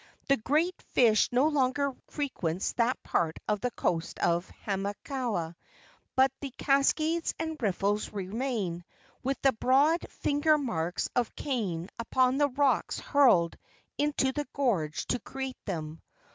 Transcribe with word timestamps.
The 0.29 0.37
great 0.37 0.81
fish 0.81 1.29
no 1.31 1.47
longer 1.49 1.93
frequents 2.07 2.71
that 2.73 3.03
part 3.03 3.37
of 3.47 3.61
the 3.61 3.69
coast 3.69 4.17
of 4.17 4.49
Hamakua, 4.65 5.55
but 6.15 6.31
the 6.39 6.49
cascades 6.57 7.35
and 7.37 7.55
riffles 7.61 8.11
remain, 8.11 8.83
with 9.21 9.39
the 9.43 9.53
broad 9.53 10.03
finger 10.09 10.57
marks 10.57 11.07
of 11.15 11.35
Kane 11.35 11.87
upon 11.99 12.39
the 12.39 12.49
rocks 12.49 12.97
hurled 12.99 13.55
into 13.95 14.31
the 14.31 14.47
gorge 14.53 15.05
to 15.05 15.19
create 15.19 15.63
them. 15.65 16.01